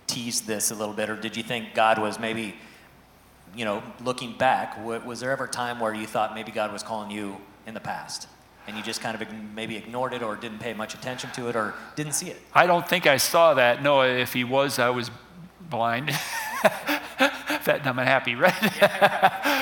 [0.07, 2.55] teased this a little bit, or did you think God was maybe,
[3.55, 6.83] you know, looking back, was there ever a time where you thought maybe God was
[6.83, 8.27] calling you in the past?
[8.69, 11.55] and you just kind of maybe ignored it or didn't pay much attention to it
[11.55, 12.39] or didn't see it?
[12.53, 13.81] I don't think I saw that.
[13.81, 15.09] No, if he was, I was
[15.69, 16.13] blind.
[17.61, 18.53] Fat, dumb, and happy, right?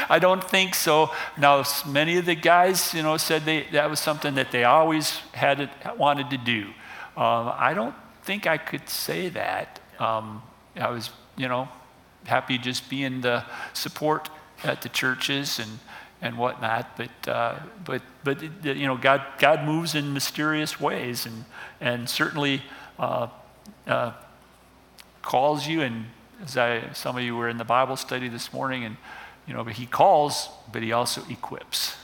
[0.09, 1.11] I don't think so.
[1.37, 5.11] Now, many of the guys, you know, said they, that was something that they always
[5.31, 6.67] had it, wanted to do.
[7.15, 9.79] Um, I don't think I could say that.
[9.99, 10.43] Um,
[10.75, 11.69] I was, you know,
[12.27, 14.29] happy just being the support
[14.63, 15.79] at the churches and
[16.21, 16.97] and whatnot.
[16.97, 21.45] But, uh, but, but you know, God, God moves in mysterious ways and,
[21.79, 22.63] and certainly
[22.99, 23.27] uh,
[23.85, 24.13] uh,
[25.21, 25.81] calls you.
[25.81, 26.05] And
[26.43, 28.97] as I, some of you were in the Bible study this morning, and,
[29.45, 31.95] you know, but He calls, but He also equips.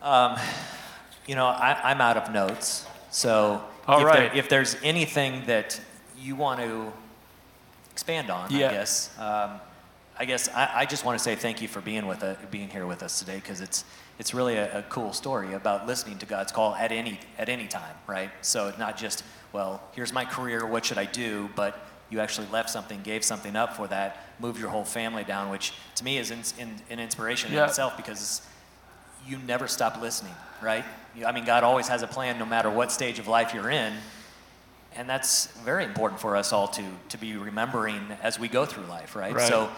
[0.00, 0.38] Um,
[1.26, 2.86] you know, I, am out of notes.
[3.10, 4.30] So All if, right.
[4.30, 5.80] there, if there's anything that
[6.20, 6.92] you want to
[7.92, 8.68] expand on, yeah.
[8.68, 9.18] I guess.
[9.18, 9.60] Um,
[10.20, 12.68] I guess I, I, just want to say thank you for being with uh, being
[12.68, 13.84] here with us today because it's
[14.18, 17.68] it's really a, a, cool story about listening to God's call at any at any
[17.68, 18.30] time, right?
[18.40, 21.48] So not just well, here's my career, what should I do?
[21.54, 21.78] But
[22.10, 25.72] you actually left something, gave something up for that, moved your whole family down, which
[25.96, 27.64] to me is in, in, an inspiration yeah.
[27.64, 28.42] in itself because
[29.26, 30.84] you never stop listening, right?
[31.26, 33.92] I mean, God always has a plan no matter what stage of life you're in.
[34.96, 38.86] And that's very important for us all to, to be remembering as we go through
[38.86, 39.34] life, right?
[39.34, 39.48] right.
[39.48, 39.70] So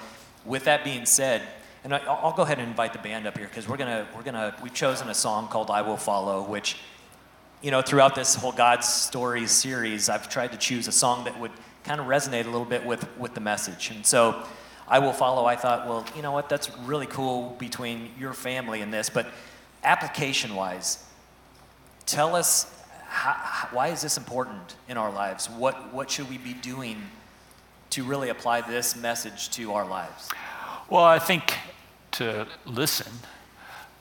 [0.44, 1.42] with that being said,
[1.84, 4.22] and I, will go ahead and invite the band up here because we're gonna we're
[4.22, 6.76] gonna we've chosen a song called "I Will Follow," which,
[7.62, 11.38] you know, throughout this whole God's Stories series, I've tried to choose a song that
[11.40, 11.52] would
[11.84, 13.90] kind of resonate a little bit with with the message.
[13.90, 14.42] And so,
[14.86, 18.82] "I Will Follow," I thought, well, you know what, that's really cool between your family
[18.82, 19.26] and this, but
[19.82, 21.02] application-wise,
[22.04, 22.66] tell us
[23.10, 25.50] how, why is this important in our lives?
[25.50, 27.02] What what should we be doing?
[27.90, 30.28] to really apply this message to our lives?
[30.88, 31.54] Well, I think
[32.12, 33.12] to listen.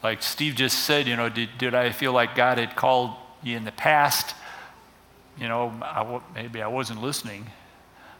[0.03, 3.57] Like Steve just said, you know, did, did I feel like God had called you
[3.57, 4.35] in the past?
[5.39, 7.47] You know, I, maybe I wasn't listening.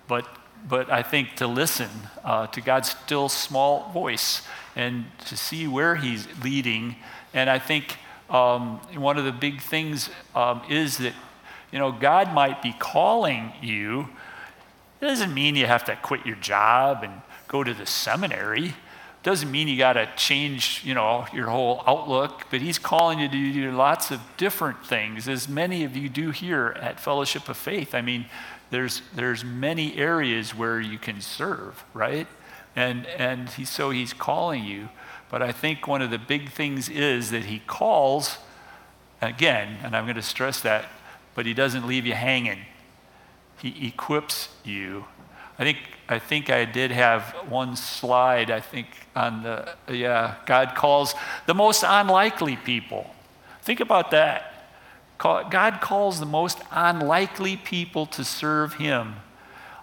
[0.07, 0.27] But,
[0.67, 1.89] but I think to listen
[2.23, 4.41] uh, to God's still small voice
[4.75, 6.95] and to see where He's leading.
[7.33, 7.97] And I think
[8.30, 11.13] um, one of the big things um, is that,
[11.71, 14.09] you know, God might be calling you
[15.01, 18.65] it doesn't mean you have to quit your job and go to the seminary.
[18.67, 23.19] It doesn't mean you got to change, you know, your whole outlook, but he's calling
[23.19, 27.47] you to do lots of different things, as many of you do here at Fellowship
[27.47, 27.95] of Faith.
[27.95, 28.25] I mean,
[28.71, 32.27] there's, there's many areas where you can serve, right?
[32.75, 34.89] And, and he, so he's calling you.
[35.30, 38.38] But I think one of the big things is that he calls,
[39.21, 40.86] again, and I'm going to stress that,
[41.36, 42.59] but he doesn't leave you hanging.
[43.61, 45.05] He equips you.
[45.59, 45.77] I think,
[46.07, 51.13] I think I did have one slide, I think, on the, yeah, God calls
[51.45, 53.13] the most unlikely people.
[53.61, 54.45] Think about that.
[55.19, 59.15] God calls the most unlikely people to serve him.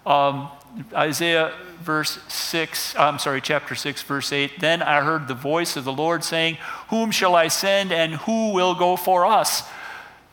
[0.03, 0.49] Um,
[0.93, 4.59] Isaiah verse 6, I'm sorry, chapter 6, verse 8.
[4.59, 6.57] Then I heard the voice of the Lord saying,
[6.89, 9.63] Whom shall I send and who will go for us?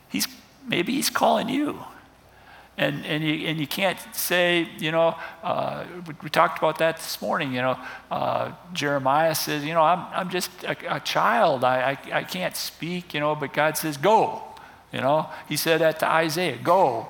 [0.09, 0.26] He's,
[0.66, 1.85] maybe he's calling you.
[2.76, 5.14] And, and, you, and you can't say, you know,
[5.45, 7.78] uh, we, we, talked about that this morning, you know,
[8.11, 11.62] uh, Jeremiah says, you know, I'm, I'm just a, a child.
[11.62, 14.43] I, I, I can't speak, you know, but God says, go.
[14.93, 17.09] You know, he said that to Isaiah, go.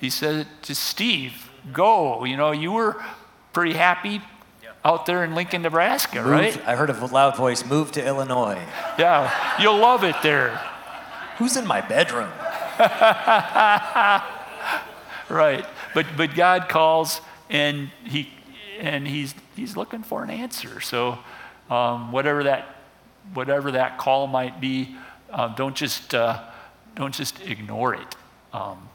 [0.00, 2.24] He said it to Steve, go.
[2.24, 3.02] You know, you were
[3.52, 4.20] pretty happy
[4.84, 6.60] out there in Lincoln, Nebraska, right?
[6.66, 8.60] I heard a loud voice, move to Illinois.
[8.98, 10.60] Yeah, you'll love it there.
[11.38, 12.30] Who's in my bedroom?
[15.28, 15.64] right.
[15.94, 18.30] But but God calls and he
[18.78, 20.80] and he's he's looking for an answer.
[20.80, 21.18] So
[21.70, 22.76] um, whatever that
[23.32, 24.96] whatever that call might be,
[25.30, 26.42] uh, don't just uh,
[26.94, 28.16] don't just ignore it.
[28.52, 28.88] Um,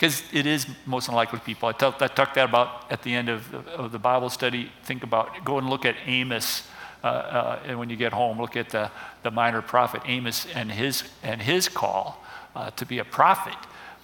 [0.00, 1.68] because it is most unlikely people.
[1.68, 4.72] I, talked, I talked that about at the end of the, of the, Bible study.
[4.82, 6.66] Think about, go and look at Amos,
[7.04, 8.90] uh, uh, and when you get home, look at the,
[9.22, 12.24] the minor prophet Amos and his, and his call
[12.56, 13.58] uh, to be a prophet.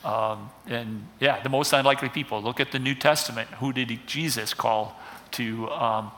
[0.05, 2.43] Um, and yeah, the most unlikely people.
[2.43, 3.49] Look at the New Testament.
[3.61, 6.11] Who did he, Jesus call to, um,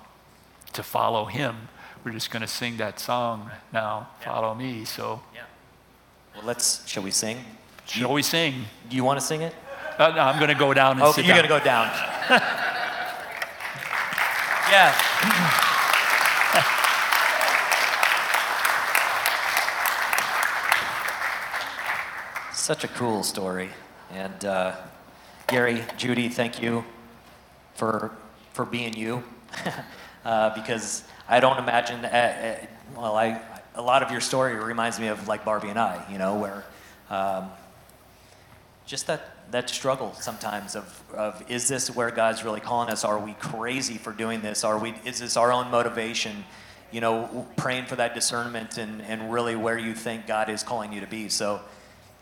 [0.72, 1.68] to follow him?
[2.03, 4.85] We're just going to sing that song now, Follow Me.
[4.85, 5.43] So, yeah.
[6.35, 7.45] Well, let's, shall we sing?
[7.87, 8.64] Shall we sing?
[8.91, 9.55] Do you want to sing it?
[9.99, 11.87] Uh, no, I'm going to go down and okay, sit you're going to go down.
[14.71, 14.93] yeah.
[22.53, 23.71] Such a cool story.
[24.13, 24.77] And uh,
[25.49, 26.85] Gary, Judy, thank you
[27.75, 28.13] for,
[28.53, 29.25] for being you.
[30.25, 32.57] uh, because I don't imagine, uh, uh,
[32.97, 33.41] well, I,
[33.75, 36.65] a lot of your story reminds me of like Barbie and I, you know, where
[37.11, 37.51] um,
[38.87, 43.05] just that that struggle sometimes of, of is this where God's really calling us?
[43.05, 44.65] Are we crazy for doing this?
[44.65, 46.45] Are we, is this our own motivation?
[46.91, 50.93] You know, praying for that discernment and, and really where you think God is calling
[50.93, 51.29] you to be.
[51.29, 51.61] So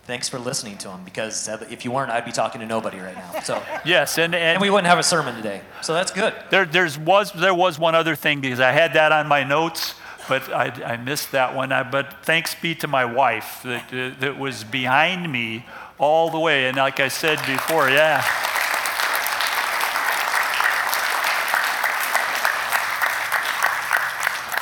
[0.05, 3.14] thanks for listening to him because if you weren't, I'd be talking to nobody right
[3.14, 3.41] now.
[3.41, 5.62] So yes, and, and, and we wouldn't have a sermon today.
[5.83, 6.35] So that's good.
[6.51, 9.95] There, there's was, there was one other thing because I had that on my notes
[10.29, 11.70] but I, I, missed that one.
[11.70, 15.64] I, but thanks be to my wife that, that was behind me
[15.99, 16.68] all the way.
[16.68, 18.24] And like I said before, yeah.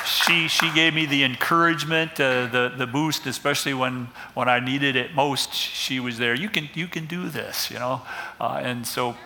[0.07, 4.97] She, she gave me the encouragement, uh, the, the boost, especially when, when I needed
[4.97, 5.53] it most.
[5.53, 6.35] She was there.
[6.35, 8.01] You can, you can do this, you know?
[8.41, 9.17] Uh, and so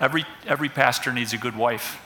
[0.00, 1.98] every, every pastor needs a good wife.